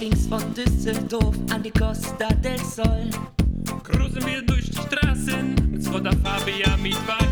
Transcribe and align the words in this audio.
ging's 0.00 0.26
von 0.26 0.42
Düsseldorf 0.54 1.36
an 1.52 1.62
die 1.62 1.70
Costa 1.70 2.28
del 2.42 2.58
Sol. 2.64 3.10
Cruisen 3.82 4.26
wir 4.26 4.40
durch 4.40 4.70
die 4.70 4.78
Straßen 4.78 5.54
mit 5.70 5.84
Skoda 5.84 6.10
Fabia 6.24 6.74
Mietwagen. 6.78 7.29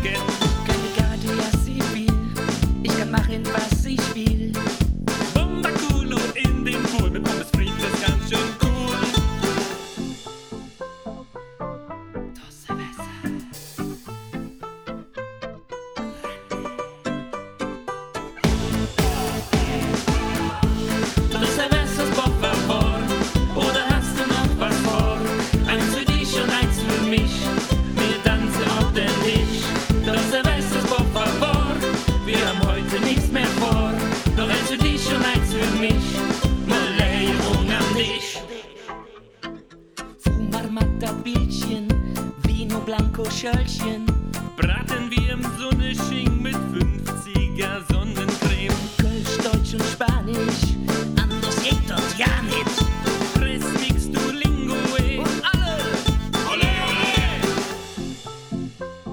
Fumarmata 40.99 41.11
Bildchen, 41.23 41.87
Vino 42.43 42.79
Blanco 42.81 43.23
Schöllchen. 43.31 44.05
Braten 44.57 45.09
wir 45.09 45.31
im 45.33 45.41
Sonnesching 45.57 46.41
mit 46.41 46.55
50er 46.55 47.81
Sonnencreme. 47.91 48.73
Kölsch, 48.97 49.37
Deutsch 49.37 49.73
und 49.73 49.83
Spanisch. 49.83 50.75
Anders 51.21 51.63
geht 51.63 51.79
dort 51.87 52.17
ja 52.17 52.41
nicht. 52.43 52.65
Mix 53.79 54.09
du 54.11 54.31
Lingue. 54.31 54.75
Und 55.19 55.43
alle! 55.53 55.77
Ole, 56.51 56.69
ole! 56.89 57.13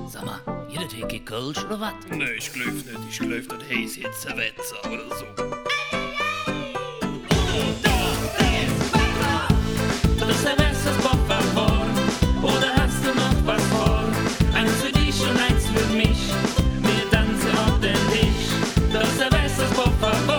Sag 0.09 0.25
mal, 0.25 0.41
jeder 0.69 0.89
Theke 0.89 1.21
Kölsch 1.21 1.65
oder 1.65 1.79
was? 1.81 1.93
Nee, 2.11 2.33
ich 2.37 2.53
glaub 2.53 2.75
nicht. 2.75 2.87
Ich 3.11 3.19
glaub, 3.19 3.49
das 3.49 3.63
heißt 3.69 3.97
jetzt 3.97 4.27
Wetter 4.37 4.91
oder 4.91 5.09
so. 5.17 5.25
over. 19.87 20.36